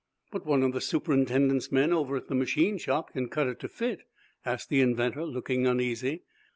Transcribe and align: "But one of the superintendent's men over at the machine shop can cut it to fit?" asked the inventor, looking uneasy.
"But 0.31 0.47
one 0.47 0.63
of 0.63 0.73
the 0.73 0.81
superintendent's 0.81 1.71
men 1.71 1.93
over 1.93 2.17
at 2.17 2.27
the 2.27 2.33
machine 2.33 2.79
shop 2.79 3.13
can 3.13 3.29
cut 3.29 3.45
it 3.45 3.59
to 3.59 3.67
fit?" 3.67 4.01
asked 4.43 4.69
the 4.69 4.81
inventor, 4.81 5.25
looking 5.27 5.67
uneasy. 5.67 6.23